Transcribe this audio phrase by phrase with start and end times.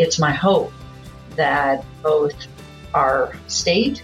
[0.00, 0.72] it's my hope
[1.36, 2.34] that both
[2.94, 4.02] our state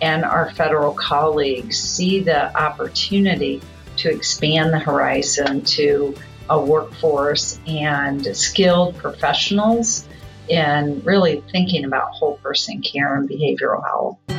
[0.00, 3.60] and our federal colleagues see the opportunity
[3.98, 6.14] to expand the horizon to
[6.48, 10.06] a workforce and skilled professionals
[10.48, 14.33] in really thinking about whole person care and behavioral health.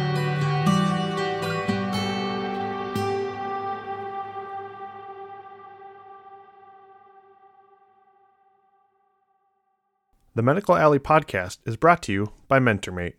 [10.37, 13.13] The Medical Alley podcast is brought to you by MentorMate.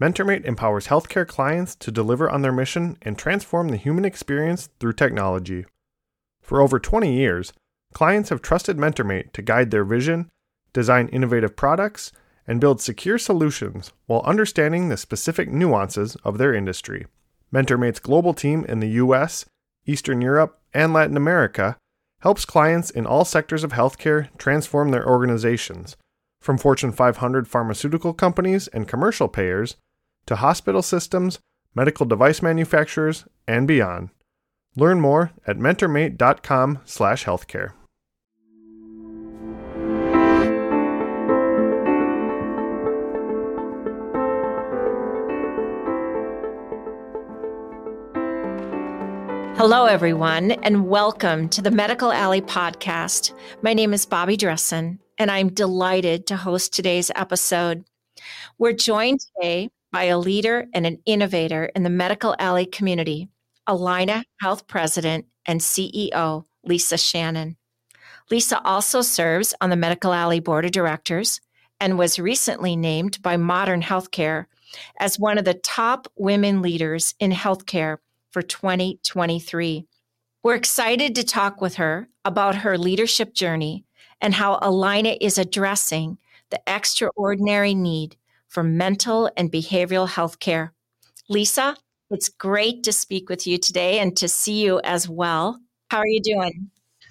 [0.00, 4.92] MentorMate empowers healthcare clients to deliver on their mission and transform the human experience through
[4.92, 5.66] technology.
[6.40, 7.52] For over 20 years,
[7.92, 10.28] clients have trusted MentorMate to guide their vision,
[10.72, 12.12] design innovative products,
[12.46, 17.06] and build secure solutions while understanding the specific nuances of their industry.
[17.52, 19.44] MentorMate's global team in the US,
[19.86, 21.76] Eastern Europe, and Latin America
[22.20, 25.96] helps clients in all sectors of healthcare transform their organizations,
[26.48, 29.76] from Fortune 500 pharmaceutical companies and commercial payers
[30.24, 31.40] to hospital systems,
[31.74, 34.08] medical device manufacturers, and beyond.
[34.74, 37.72] Learn more at mentormate.com/healthcare.
[49.58, 53.34] Hello, everyone, and welcome to the Medical Alley podcast.
[53.60, 57.84] My name is Bobbie Dressen, and I'm delighted to host today's episode.
[58.58, 63.28] We're joined today by a leader and an innovator in the Medical Alley community,
[63.68, 67.56] Allina Health President and CEO, Lisa Shannon.
[68.30, 71.40] Lisa also serves on the Medical Alley Board of Directors
[71.80, 74.46] and was recently named by Modern Healthcare
[75.00, 77.98] as one of the top women leaders in healthcare
[78.30, 79.86] for 2023.
[80.42, 83.84] We're excited to talk with her about her leadership journey
[84.20, 86.18] and how Allina is addressing
[86.50, 88.16] the extraordinary need
[88.46, 90.72] for mental and behavioral health care.
[91.28, 91.76] Lisa,
[92.10, 95.60] it's great to speak with you today and to see you as well.
[95.90, 96.70] How are you doing?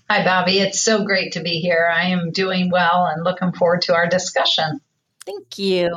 [0.09, 0.59] Hi, Bobbie.
[0.59, 1.91] It's so great to be here.
[1.93, 4.79] I am doing well and looking forward to our discussion.
[5.25, 5.95] Thank you.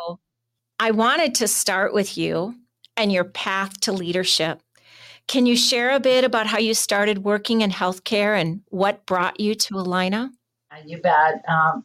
[0.79, 2.57] I wanted to start with you
[2.97, 4.61] and your path to leadership.
[5.29, 9.39] Can you share a bit about how you started working in healthcare and what brought
[9.39, 10.31] you to Allina?
[10.85, 11.45] You bet.
[11.49, 11.85] Um,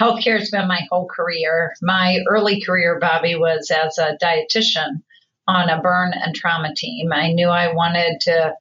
[0.00, 1.74] healthcare has been my whole career.
[1.82, 5.02] My early career, Bobbie, was as a dietitian
[5.46, 7.12] on a burn and trauma team.
[7.12, 8.54] I knew I wanted to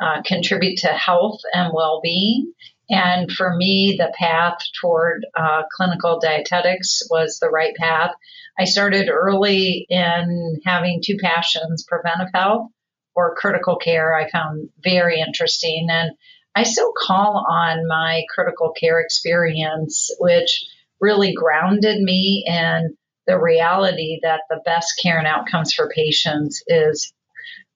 [0.00, 2.52] uh, contribute to health and well being.
[2.88, 8.10] And for me, the path toward uh, clinical dietetics was the right path.
[8.58, 12.68] I started early in having two passions preventive health
[13.14, 14.14] or critical care.
[14.14, 15.86] I found very interesting.
[15.88, 16.12] And
[16.54, 20.64] I still call on my critical care experience, which
[21.00, 22.96] really grounded me in
[23.26, 27.12] the reality that the best care and outcomes for patients is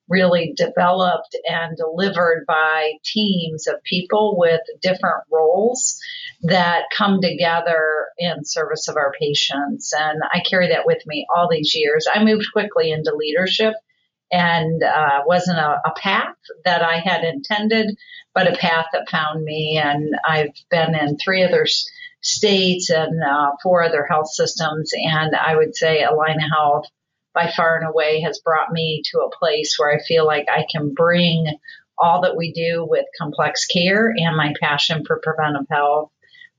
[0.07, 5.99] really developed and delivered by teams of people with different roles
[6.43, 9.93] that come together in service of our patients.
[9.97, 12.07] And I carry that with me all these years.
[12.13, 13.73] I moved quickly into leadership
[14.31, 17.95] and uh, wasn't a, a, path that I had intended,
[18.33, 19.79] but a path that found me.
[19.81, 21.65] And I've been in three other
[22.21, 24.91] states and uh, four other health systems.
[24.93, 26.85] And I would say Allina Health,
[27.33, 30.65] by far and away, has brought me to a place where I feel like I
[30.71, 31.45] can bring
[31.97, 36.11] all that we do with complex care and my passion for preventive health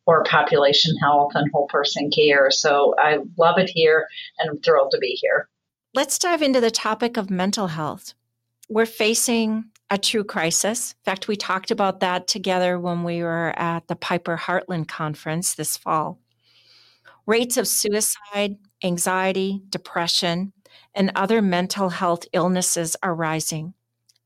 [0.06, 2.50] or population health and whole person care.
[2.50, 4.06] So I love it here
[4.38, 5.48] and I'm thrilled to be here.
[5.96, 8.12] Let's dive into the topic of mental health.
[8.68, 10.90] We're facing a true crisis.
[10.90, 15.54] In fact, we talked about that together when we were at the Piper Heartland conference
[15.54, 16.20] this fall.
[17.24, 20.52] Rates of suicide, anxiety, depression,
[20.94, 23.72] and other mental health illnesses are rising,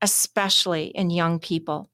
[0.01, 1.89] especially in young people.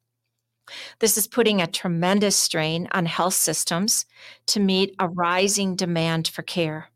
[0.98, 4.08] This is putting a tremendous strain on health systems
[4.48, 6.90] to meet a rising demand for care.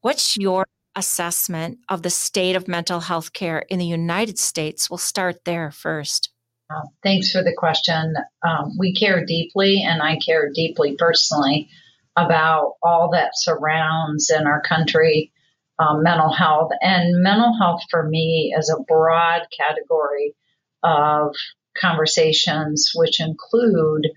[0.00, 0.66] What's your
[0.96, 4.90] assessment of the state of mental health care in the United States.
[4.90, 6.30] We'll start there first.
[6.70, 8.14] Uh, thanks for the question.
[8.46, 11.68] Um, we care deeply, and I care deeply personally
[12.16, 15.32] about all that surrounds in our country
[15.78, 16.70] um, mental health.
[16.80, 20.34] And mental health for me is a broad category
[20.82, 21.34] of
[21.80, 24.08] conversations, which include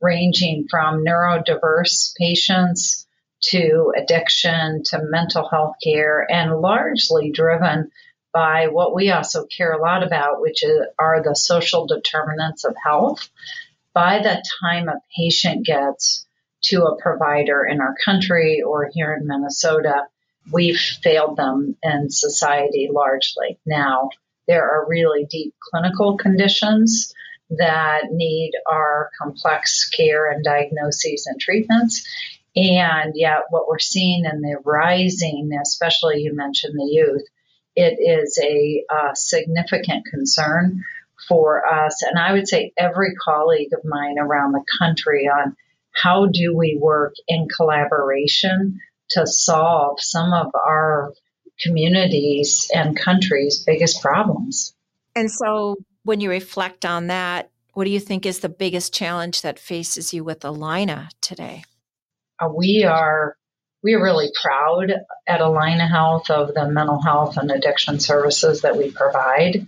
[0.00, 3.03] ranging from neurodiverse patients
[3.50, 7.90] to addiction to mental health care and largely driven
[8.32, 10.64] by what we also care a lot about, which
[10.98, 13.28] are the social determinants of health.
[13.92, 16.26] By the time a patient gets
[16.64, 20.06] to a provider in our country or here in Minnesota,
[20.52, 23.58] we've failed them in society largely.
[23.64, 24.10] Now,
[24.48, 27.14] there are really deep clinical conditions
[27.50, 32.06] that need our complex care and diagnoses and treatments.
[32.56, 37.24] And yet, what we're seeing in the rising, especially you mentioned the youth,
[37.74, 40.84] it is a uh, significant concern
[41.28, 42.02] for us.
[42.02, 45.56] And I would say every colleague of mine around the country on
[45.92, 48.80] how do we work in collaboration
[49.10, 51.12] to solve some of our
[51.60, 54.74] communities and countries' biggest problems.
[55.14, 59.42] And so, when you reflect on that, what do you think is the biggest challenge
[59.42, 61.64] that faces you with Allina today?
[62.40, 63.36] Uh, we are
[63.82, 64.90] we are really proud
[65.26, 69.66] at Allina Health of the mental health and addiction services that we provide.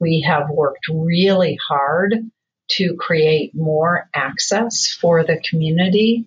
[0.00, 2.14] We have worked really hard
[2.72, 6.26] to create more access for the community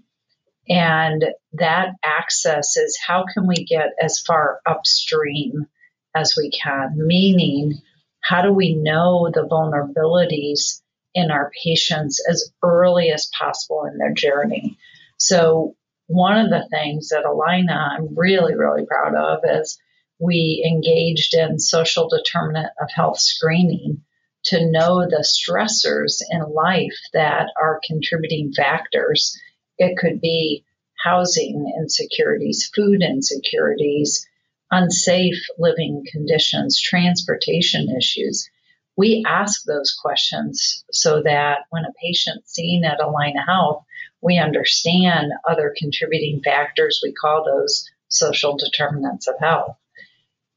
[0.69, 5.67] and that access is how can we get as far upstream
[6.15, 6.93] as we can?
[6.95, 7.81] Meaning,
[8.21, 10.81] how do we know the vulnerabilities
[11.13, 14.77] in our patients as early as possible in their journey?
[15.17, 15.75] So,
[16.07, 19.77] one of the things that Allina I'm really, really proud of is
[20.19, 24.03] we engaged in social determinant of health screening
[24.45, 29.37] to know the stressors in life that are contributing factors
[29.77, 30.63] it could be
[31.03, 34.27] housing insecurities, food insecurities,
[34.71, 38.49] unsafe living conditions, transportation issues.
[38.97, 43.83] We ask those questions so that when a patient's seen at Allina Health,
[44.21, 46.99] we understand other contributing factors.
[47.03, 49.77] We call those social determinants of health.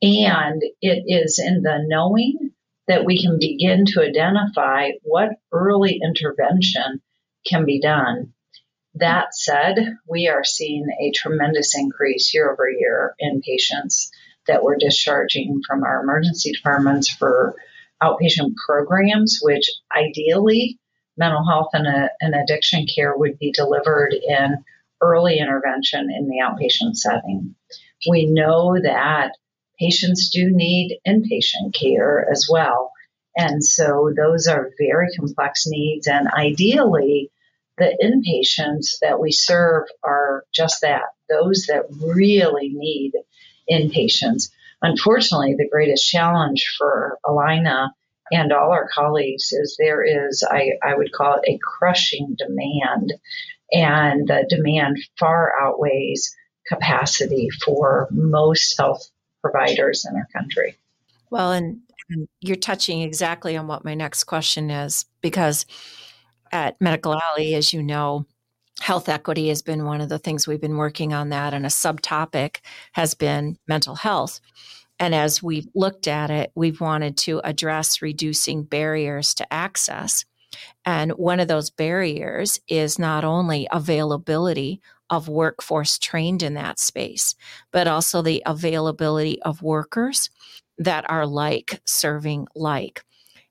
[0.03, 2.53] And it is in the knowing
[2.89, 7.01] that we can begin to identify what early intervention
[7.47, 8.33] can be done.
[8.95, 9.77] That said,
[10.09, 14.11] we are seeing a tremendous increase year over year in patients
[14.47, 17.55] that we're discharging from our emergency departments for
[18.03, 20.80] outpatient programs, which ideally
[21.21, 24.65] mental health and, a, and addiction care would be delivered in
[25.01, 27.55] early intervention in the outpatient setting.
[28.09, 29.33] We know that
[29.79, 32.91] patients do need inpatient care as well.
[33.37, 36.09] And so those are very complex needs.
[36.09, 37.31] And ideally,
[37.79, 43.13] the inpatients that we serve are just that, those that really need
[43.71, 44.51] inpatients.
[44.83, 47.91] Unfortunately, the greatest challenge for Allina
[48.31, 53.13] and all our colleagues is there is, I, I would call it a crushing demand,
[53.73, 56.35] and the demand far outweighs
[56.67, 59.09] capacity for most health
[59.43, 60.77] providers in our country.
[61.31, 65.67] Well, and, and you're touching exactly on what my next question is because
[66.53, 68.27] at Medical Alley, as you know,
[68.81, 71.69] health equity has been one of the things we've been working on that, and a
[71.69, 72.59] subtopic
[72.93, 74.41] has been mental health.
[75.01, 80.27] And as we've looked at it, we've wanted to address reducing barriers to access.
[80.85, 87.35] And one of those barriers is not only availability of workforce trained in that space,
[87.73, 90.29] but also the availability of workers
[90.79, 93.03] that are like serving like.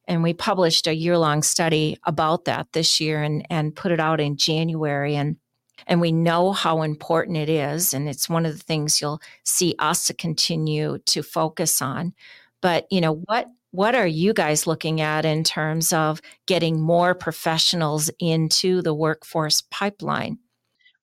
[0.07, 3.99] And we published a year long study about that this year and, and put it
[3.99, 5.15] out in January.
[5.15, 5.37] And
[5.87, 7.93] and we know how important it is.
[7.93, 12.13] And it's one of the things you'll see us continue to focus on.
[12.61, 17.13] But, you know, what what are you guys looking at in terms of getting more
[17.13, 20.39] professionals into the workforce pipeline?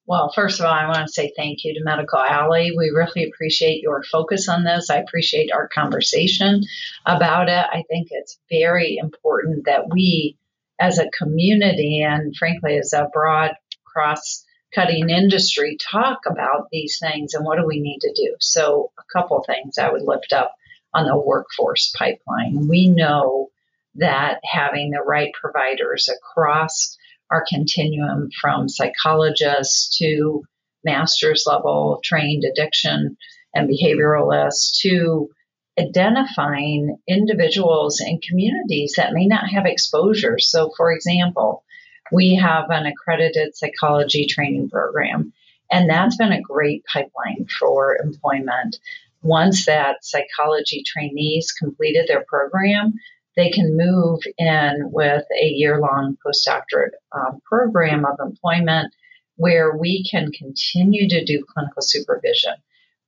[0.07, 2.73] Well, first of all, I want to say thank you to Medical Alley.
[2.77, 4.89] We really appreciate your focus on this.
[4.89, 6.63] I appreciate our conversation
[7.07, 7.67] about it.
[7.73, 10.37] I think it's very important that we,
[10.81, 13.53] as a community and frankly, as a broad
[13.85, 14.45] cross
[14.77, 18.37] cutting industry, talk about these things and what do we need to do.
[18.41, 20.55] So, a couple things I would lift up
[20.95, 22.69] on the workforce pipeline.
[22.69, 23.49] We know
[23.97, 26.97] that having the right providers across
[27.31, 30.43] our continuum from psychologists to
[30.85, 33.17] master's level trained addiction
[33.55, 35.31] and behavioralists to
[35.79, 40.39] identifying individuals and communities that may not have exposure.
[40.39, 41.65] So, for example,
[42.13, 45.33] we have an accredited psychology training program,
[45.71, 48.79] and that's been a great pipeline for employment.
[49.23, 52.95] Once that psychology trainees completed their program,
[53.37, 58.93] they can move in with a year long postdoctorate um, program of employment
[59.37, 62.55] where we can continue to do clinical supervision.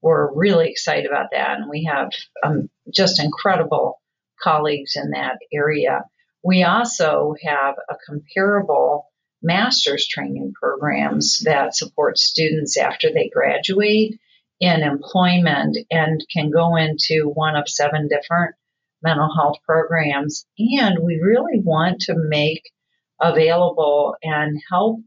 [0.02, 2.10] We're really excited about that, and we have
[2.44, 4.00] um, just incredible
[4.40, 6.04] colleagues in that area.
[6.42, 9.06] We also have a comparable
[9.42, 14.18] master's training programs that support students after they graduate
[14.60, 18.54] in employment and can go into one of seven different
[19.02, 20.46] mental health programs.
[20.58, 22.62] And we really want to make
[23.20, 25.00] available and help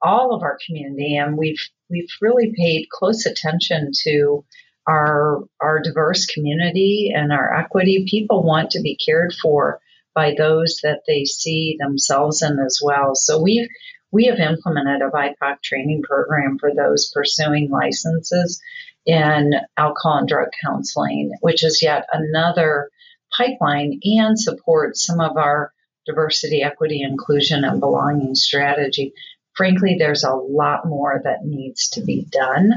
[0.00, 1.16] all of our community.
[1.16, 4.44] And we've we've really paid close attention to
[4.86, 8.06] our our diverse community and our equity.
[8.08, 9.80] People want to be cared for
[10.14, 13.14] by those that they see themselves in as well.
[13.14, 13.68] So we've
[14.12, 18.62] we have implemented a BIPOC training program for those pursuing licenses
[19.04, 22.90] in alcohol and drug counseling, which is yet another
[23.36, 25.72] pipeline and supports some of our
[26.06, 29.12] diversity, equity, inclusion, and belonging strategy.
[29.56, 32.70] Frankly, there's a lot more that needs to be done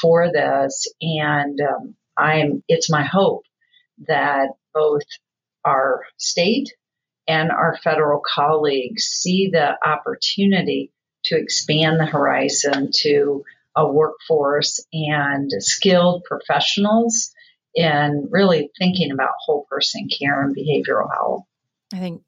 [0.00, 2.62] for this, and um, I'm.
[2.68, 3.44] It's my hope
[4.08, 5.02] that both
[5.66, 6.72] our state
[7.28, 10.92] and our federal colleagues see the opportunity
[11.24, 13.44] to expand the horizon to
[13.76, 17.32] a workforce and skilled professionals
[17.74, 21.42] in really thinking about whole person care and behavioral health.
[21.92, 22.22] I think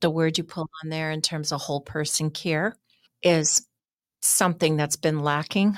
[0.00, 2.76] the word you pull on there in terms of whole person care
[3.22, 3.66] is
[4.20, 5.76] something that's been lacking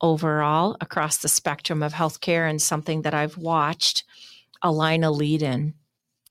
[0.00, 4.04] overall across the spectrum of healthcare and something that I've watched
[4.64, 5.74] Allina lead in.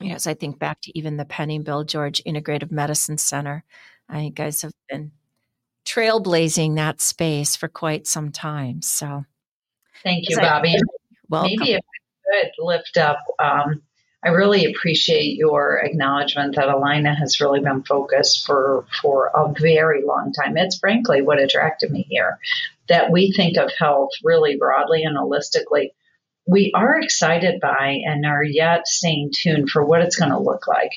[0.10, 3.63] As I think back to even the Penny Bill George Integrative Medicine Center,
[4.10, 5.12] I think guys have been
[5.86, 8.81] trailblazing that space for quite some time.
[8.81, 9.25] So,
[10.03, 10.77] thank you, Bobbie.
[11.29, 11.81] Well, maybe if
[12.34, 13.81] I could lift up um,
[14.24, 20.03] I really appreciate your acknowledgement that Allina has really been focused for, for a very
[20.03, 20.58] long time.
[20.58, 22.38] It's frankly what attracted me here,
[22.88, 25.93] that we think of health really broadly and holistically.
[26.48, 30.68] We are excited by and are yet staying tuned for what it's going to look
[30.68, 30.92] like.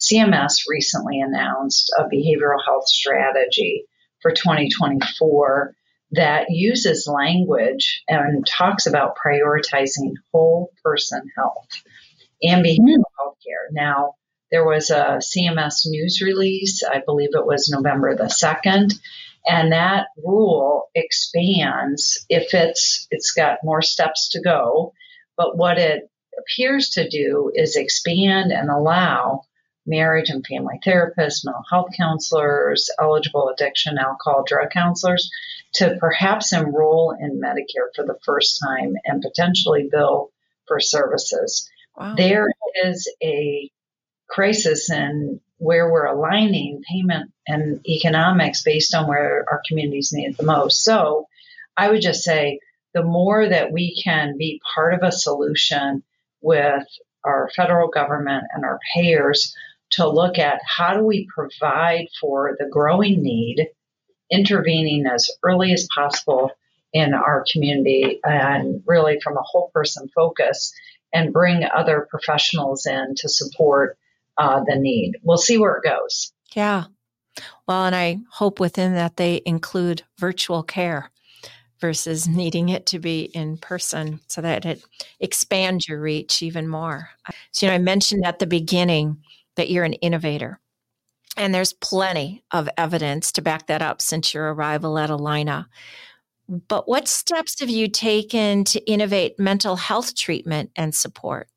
[0.00, 3.84] CMS recently announced a behavioral health strategy
[4.20, 5.74] for 2024
[6.12, 11.68] that uses language and talks about prioritizing whole person health
[12.42, 12.66] and hmm.
[12.66, 13.68] behavioral health care.
[13.72, 14.14] Now,
[14.50, 18.94] there was a CMS news release, I believe it was November the 2nd,
[19.46, 24.92] and that rule expands if it's it's got more steps to go,
[25.36, 29.42] but what it appears to do is expand and allow
[29.86, 35.30] marriage and family therapists, mental health counselors, eligible addiction, alcohol, drug counselors
[35.74, 40.30] to perhaps enroll in Medicare for the first time and potentially bill
[40.66, 41.68] for services.
[41.96, 42.14] Wow.
[42.16, 42.48] There
[42.84, 43.70] is a
[44.28, 50.36] crisis in where we're aligning payment and economics based on where our communities need it
[50.36, 50.82] the most.
[50.82, 51.26] So
[51.76, 52.60] I would just say
[52.94, 56.02] the more that we can be part of a solution
[56.40, 56.84] with
[57.24, 59.54] our federal government and our payers
[59.92, 63.68] to look at how do we provide for the growing need,
[64.30, 66.50] intervening as early as possible
[66.92, 70.72] in our community and really from a whole person focus
[71.12, 73.98] and bring other professionals in to support
[74.38, 75.14] uh, the need.
[75.22, 76.32] We'll see where it goes.
[76.54, 76.84] Yeah.
[77.66, 81.10] Well, and I hope within that they include virtual care
[81.80, 84.84] versus needing it to be in person so that it
[85.20, 87.10] expands your reach even more.
[87.52, 89.18] So, you know, I mentioned at the beginning
[89.56, 90.60] that you're an innovator.
[91.38, 95.66] And there's plenty of evidence to back that up since your arrival at Allina.
[96.48, 101.48] But what steps have you taken to innovate mental health treatment and support?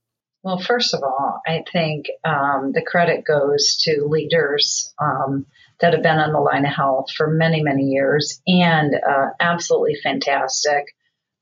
[0.42, 5.46] Well, first of all, I think um, the credit goes to leaders um,
[5.82, 9.96] that have been on the line of health for many, many years and uh, absolutely
[10.02, 10.96] fantastic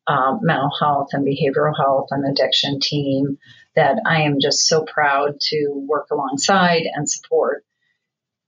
[0.08, 3.38] um, mental health and behavioral health and addiction team
[3.75, 7.63] that I am just so proud to work alongside and support.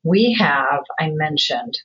[0.03, 1.77] We have, I mentioned,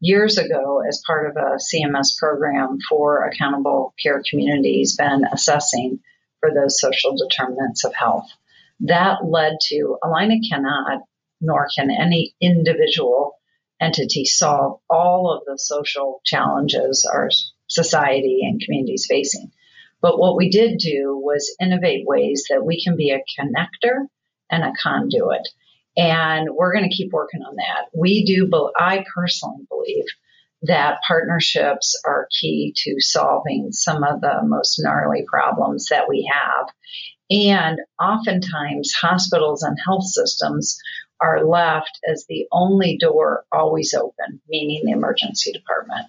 [0.00, 6.00] years ago as part of a CMS program for accountable care communities been assessing
[6.42, 8.28] for those social determinants of health.
[8.80, 11.02] That led to Allina cannot,
[11.40, 13.36] nor can any individual
[13.80, 17.30] entity solve all of the social challenges our
[17.68, 19.52] society and communities facing.
[20.00, 24.06] But what we did do was innovate ways that we can be a connector
[24.50, 25.48] and a conduit.
[25.96, 27.86] And we're going to keep working on that.
[27.94, 30.04] We do, I personally believe
[30.62, 36.68] that partnerships are key to solving some of the most gnarly problems that we have.
[37.30, 40.78] And oftentimes, hospitals and health systems
[41.20, 46.06] are left as the only door always open, meaning the emergency department.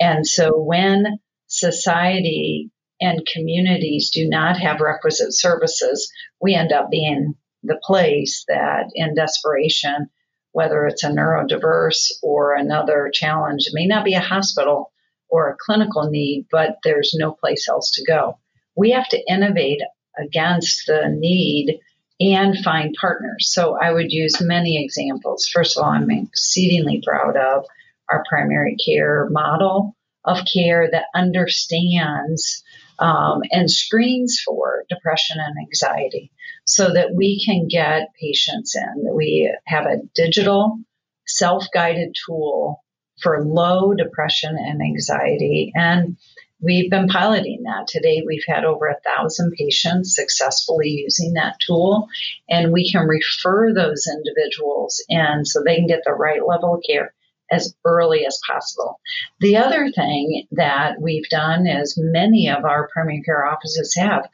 [0.00, 7.34] And so when society and communities do not have requisite services, we end up being
[7.62, 10.08] the place that in desperation
[10.52, 13.66] whether it's a neurodiverse or another challenge.
[13.66, 14.92] It may not be a hospital
[15.28, 18.38] or a clinical need, but there's no place else to go.
[18.76, 19.80] We have to innovate
[20.18, 21.80] against the need
[22.20, 23.50] and find partners.
[23.50, 25.48] So I would use many examples.
[25.52, 27.64] First of all, I'm exceedingly proud of
[28.10, 32.62] our primary care model of care that understands
[32.98, 36.30] um, and screens for depression and anxiety
[36.64, 39.14] so that we can get patients in.
[39.14, 40.78] We have a digital
[41.26, 42.82] self guided tool
[43.22, 45.72] for low depression and anxiety.
[45.74, 46.16] And
[46.60, 47.86] we've been piloting that.
[47.88, 52.08] Today, we've had over a thousand patients successfully using that tool,
[52.48, 56.82] and we can refer those individuals in so they can get the right level of
[56.88, 57.14] care
[57.50, 58.98] as early as possible.
[59.40, 64.26] The other thing that we've done is many of our primary care offices have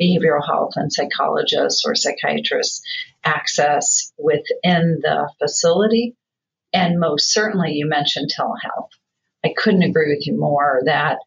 [0.00, 2.82] behavioral health and psychologists or psychiatrists
[3.24, 6.16] access within the facility.
[6.72, 8.90] And most certainly, you mentioned telehealth.
[9.44, 11.18] I couldn't agree with you more that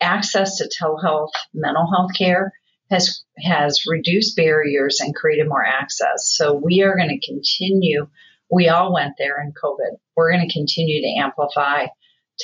[0.00, 2.52] access to telehealth mental health care
[2.90, 6.34] has has reduced barriers and created more access.
[6.36, 8.08] So we are going to continue.
[8.50, 9.96] We all went there in COVID.
[10.16, 11.86] We're going to continue to amplify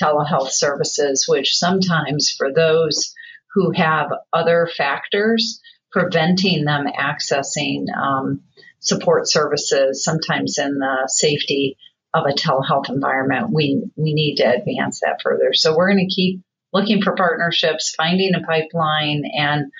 [0.00, 3.14] telehealth services, which sometimes for those
[3.54, 8.42] who have other factors preventing them accessing um,
[8.78, 11.76] support services, sometimes in the safety
[12.14, 15.52] of a telehealth environment, we we need to advance that further.
[15.52, 16.40] So we're going to keep
[16.72, 19.70] looking for partnerships, finding a pipeline, and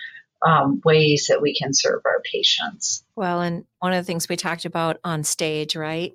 [0.45, 3.05] um, ways that we can serve our patients.
[3.15, 6.15] Well, and one of the things we talked about on stage, right?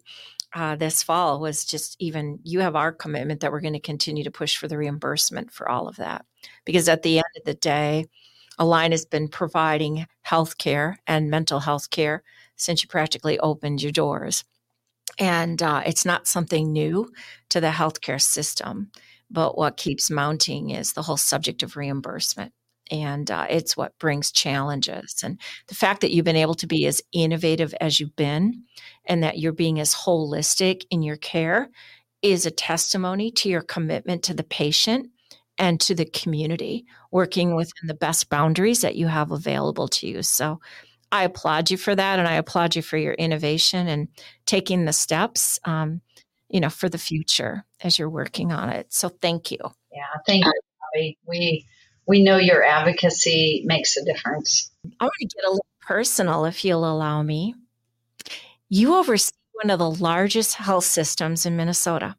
[0.55, 4.23] Uh, this fall was just even you have our commitment that we're going to continue
[4.23, 6.25] to push for the reimbursement for all of that
[6.63, 8.05] because at the end of the day
[8.57, 12.23] Allina has been providing health care and mental health care
[12.55, 14.45] since you practically opened your doors
[15.19, 17.11] and uh, it's not something new
[17.49, 18.89] to the healthcare system
[19.29, 22.53] but what keeps mounting is the whole subject of reimbursement.
[22.91, 25.21] And uh, it's what brings challenges.
[25.23, 28.63] And the fact that you've been able to be as innovative as you've been
[29.05, 31.69] and that you're being as holistic in your care
[32.21, 35.09] is a testimony to your commitment to the patient
[35.57, 40.21] and to the community, working within the best boundaries that you have available to you.
[40.21, 40.59] So
[41.11, 42.19] I applaud you for that.
[42.19, 44.09] And I applaud you for your innovation and
[44.45, 45.59] taking the steps.
[45.63, 46.01] Um,
[46.49, 48.93] you know, for the future as you're working on it.
[48.93, 49.57] So thank you.
[49.91, 50.51] Yeah, thank you,
[50.93, 51.17] Bobbie.
[51.25, 51.65] We
[52.07, 54.71] we know your advocacy makes a difference.
[54.99, 57.55] I want to get a little personal if you'll allow me.
[58.69, 59.31] You oversee
[59.63, 62.15] one of the largest health systems in Minnesota,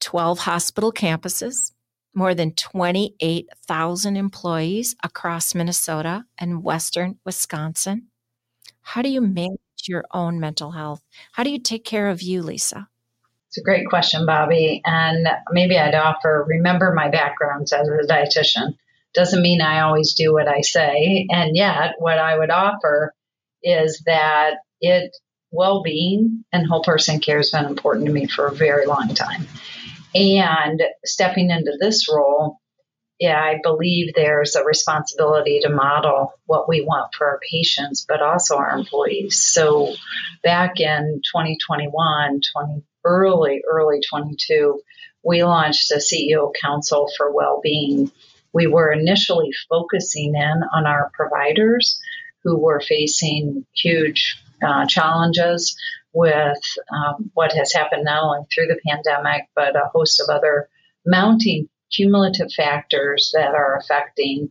[0.00, 1.72] 12 hospital campuses,
[2.14, 8.08] more than 28,000 employees across Minnesota and Western Wisconsin.
[8.80, 11.02] How do you manage your own mental health?
[11.32, 12.88] How do you take care of you, Lisa?
[13.48, 14.82] It's a great question, Bobbie.
[14.84, 18.76] And maybe I'd offer remember my background as a dietitian.
[19.14, 21.26] Doesn't mean I always do what I say.
[21.30, 23.14] And yet, what I would offer
[23.62, 25.16] is that it
[25.50, 29.14] well being and whole person care has been important to me for a very long
[29.14, 29.46] time.
[30.14, 32.58] And stepping into this role,
[33.20, 38.20] yeah, I believe there's a responsibility to model what we want for our patients, but
[38.20, 39.40] also our employees.
[39.40, 39.94] So
[40.42, 44.80] back in 2021, 20, early, early 22,
[45.22, 48.10] we launched a CEO Council for Wellbeing.
[48.54, 52.00] We were initially focusing in on our providers
[52.44, 55.76] who were facing huge uh, challenges
[56.12, 56.60] with
[56.92, 60.68] um, what has happened not only through the pandemic, but a host of other
[61.04, 64.50] mounting cumulative factors that are affecting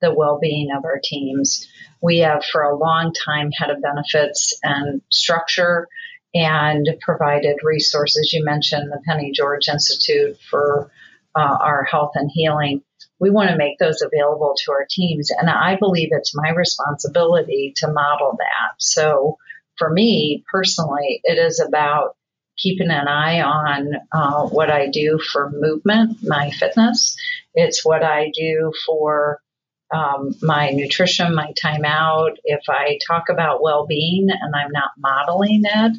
[0.00, 1.68] the well being of our teams.
[2.00, 5.86] We have for a long time had a benefits and structure
[6.34, 8.32] and provided resources.
[8.32, 10.90] You mentioned the Penny George Institute for
[11.34, 12.82] uh, our health and healing.
[13.22, 15.30] We want to make those available to our teams.
[15.30, 18.74] And I believe it's my responsibility to model that.
[18.80, 19.38] So
[19.78, 22.16] for me personally, it is about
[22.58, 27.16] keeping an eye on uh, what I do for movement, my fitness.
[27.54, 29.40] It's what I do for
[29.94, 34.90] um, my nutrition, my time out, if I talk about well being and I'm not
[34.98, 35.96] modeling it,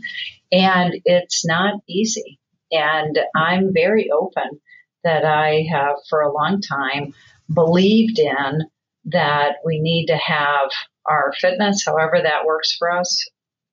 [0.51, 2.37] and it's not easy.
[2.69, 4.59] And I'm very open
[5.03, 7.13] that I have for a long time
[7.53, 8.61] believed in
[9.05, 10.69] that we need to have
[11.05, 13.27] our fitness, however that works for us,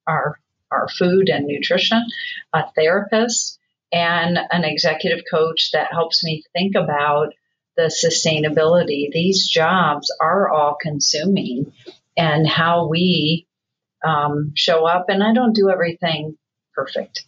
[0.06, 0.36] our
[0.72, 2.00] our food and nutrition,
[2.52, 3.58] a therapist,
[3.92, 7.32] and an executive coach that helps me think about
[7.76, 9.10] the sustainability.
[9.10, 11.72] These jobs are all consuming
[12.16, 13.46] and how we
[14.04, 15.06] um, show up.
[15.08, 16.36] And I don't do everything
[16.74, 17.24] perfect.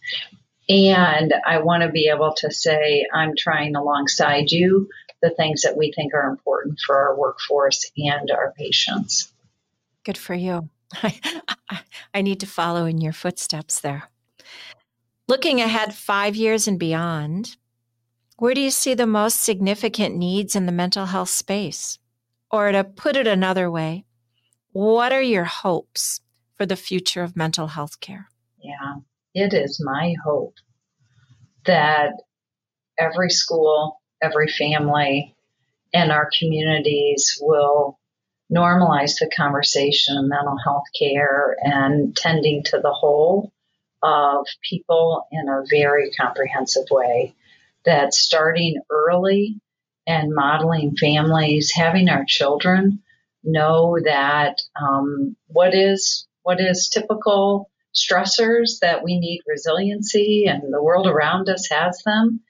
[0.69, 4.89] And I want to be able to say, I'm trying alongside you
[5.21, 9.31] the things that we think are important for our workforce and our patients.
[10.03, 10.69] Good for you.
[12.13, 14.09] I, need to follow in your footsteps there.
[15.27, 17.55] Looking ahead five years and beyond,
[18.37, 21.97] where do you see the most significant needs in the mental health space?
[22.51, 24.05] Or to put it another way,
[24.73, 26.21] what are your hopes
[26.57, 28.29] for the future of mental health care?
[28.61, 28.95] Yeah,
[29.33, 30.55] it is my hope
[31.65, 32.13] that
[32.97, 35.35] every school, every family,
[35.93, 37.99] and our communities will
[38.51, 43.51] normalize the conversation of mental health care and tending to the whole
[44.01, 47.33] of people in a very comprehensive way.
[47.85, 49.59] That starting early
[50.07, 53.01] and modeling families, having our children
[53.43, 60.81] know that um, what is what is typical stressors that we need resiliency and the
[60.81, 62.41] world around us has them.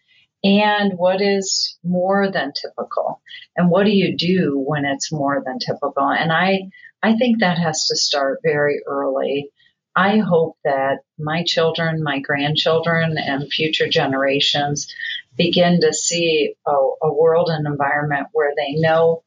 [0.44, 3.22] And what is more than typical?
[3.56, 6.10] And what do you do when it's more than typical?
[6.10, 6.70] And i
[7.02, 9.50] i think that has to start very early.
[9.96, 14.94] I hope that my children my grandchildren and future generations
[15.38, 19.24] begin to see a, a world and environment where they know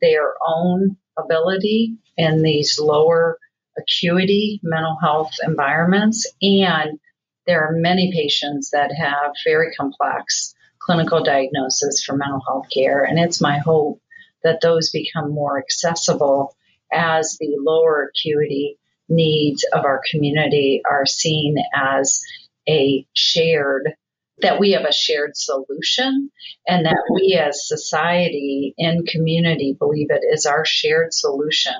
[0.00, 3.38] their own ability in these lower
[3.78, 6.98] acuity mental health environments and
[7.46, 13.04] there are many patients that have very complex clinical diagnosis for mental health care.
[13.04, 14.00] And it's my hope
[14.42, 16.54] that those become more accessible
[16.92, 22.20] as the lower acuity needs of our community are seen as
[22.68, 23.94] a shared
[24.42, 26.30] that we have a shared solution
[26.68, 31.72] and that we as society and community believe it is our shared solution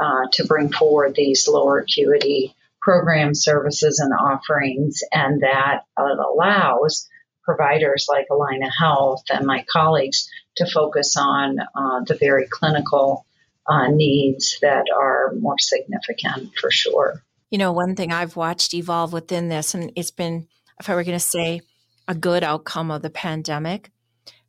[0.00, 7.08] uh, to bring forward these lower acuity program services and offerings and that allows
[7.44, 13.24] providers like Allina Health and my colleagues to focus on uh, the very clinical
[13.66, 17.22] uh, needs that are more significant for sure.
[17.50, 20.48] You know, one thing I've watched evolve within this, and it's been,
[20.80, 21.60] if I were going to say,
[22.08, 23.90] a good outcome of the pandemic,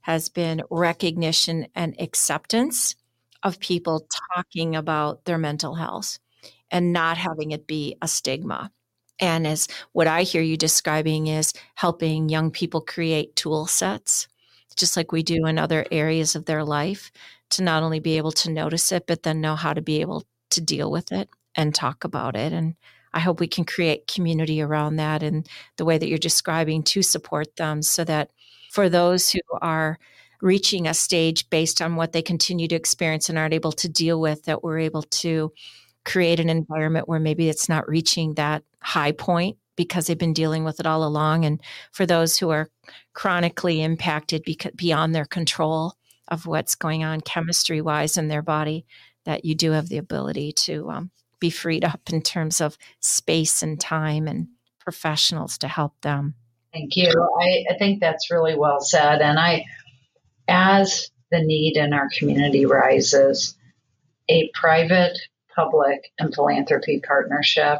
[0.02, 2.96] has been recognition and acceptance
[3.44, 6.20] of people talking about their mental health
[6.72, 8.72] and not having it be a stigma.
[9.20, 14.28] And as what I hear you describing is helping young people create tool sets,
[14.76, 17.12] just like we do in other areas of their life,
[17.52, 20.24] to not only be able to notice it, but then know how to be able
[20.50, 22.52] to deal with it and talk about it.
[22.52, 22.76] And
[23.14, 27.04] I hope we can create community around that and the way that you're describing to
[27.04, 28.32] support them so that
[28.72, 30.00] for those who are
[30.44, 34.20] reaching a stage based on what they continue to experience and aren't able to deal
[34.20, 35.54] with, that we're able to
[36.04, 40.66] create an environment where maybe it's not reaching that high point because they've been dealing
[40.66, 41.46] with it all along.
[41.46, 41.62] And
[41.94, 42.70] for those who are
[43.14, 45.94] chronically impacted beyond their control
[46.28, 48.86] of what's going on chemistry wise in their body,
[49.24, 53.64] that you do have the ability to um, be freed up in terms of space
[53.64, 56.36] and time and professionals to help them.
[56.74, 57.12] Thank you.
[57.40, 59.22] I, I think that's really well said.
[59.22, 59.64] And I,
[60.48, 63.56] as the need in our community rises,
[64.30, 65.18] a private
[65.56, 67.80] public and philanthropy partnership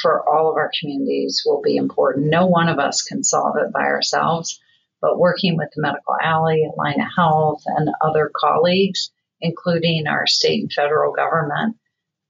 [0.00, 2.26] for all of our communities will be important.
[2.26, 4.60] No one of us can solve it by ourselves,
[5.00, 10.72] but working with the Medical Alley, Allina Health, and other colleagues, including our state and
[10.72, 11.76] federal government,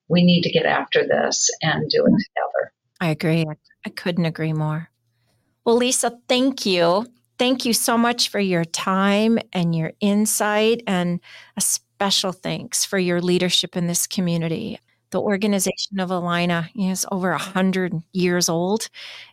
[0.09, 2.73] we need to get after this and do it together.
[3.01, 3.47] I agree.
[3.87, 4.91] I couldn't agree more.
[5.65, 7.07] Well, Lisa, thank you.
[7.39, 11.21] Thank you so much for your time and your insight, and
[11.57, 14.79] a special thanks for your leadership in this community.
[15.11, 18.89] The organization of Allina is over a hundred years old,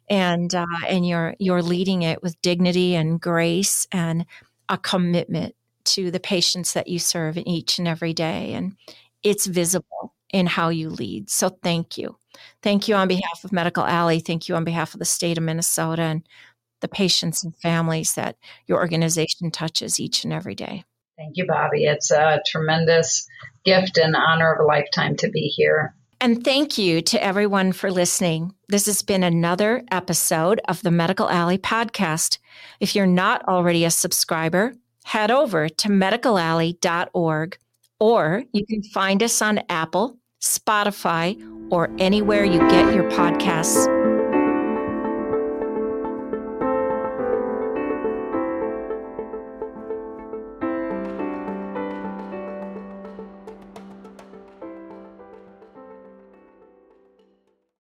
[0.09, 4.25] and uh, and you're you're leading it with dignity and grace and
[4.69, 8.75] a commitment to the patients that you serve in each and every day, and
[9.23, 11.29] it's visible in how you lead.
[11.29, 12.15] So thank you,
[12.63, 14.19] thank you on behalf of Medical Alley.
[14.19, 16.27] Thank you on behalf of the state of Minnesota and
[16.81, 18.35] the patients and families that
[18.67, 20.83] your organization touches each and every day.
[21.17, 21.85] Thank you, Bobbie.
[21.85, 23.27] It's a tremendous
[23.63, 25.95] gift and honor of a lifetime to be here.
[26.19, 28.53] And thank you to everyone for listening.
[28.67, 32.37] This has been another episode of the Medical Alley podcast.
[32.79, 37.57] If you're not already a subscriber, head over to medicalalley.org
[37.99, 41.39] or you can find us on Apple, Spotify,
[41.71, 44.00] or anywhere you get your podcasts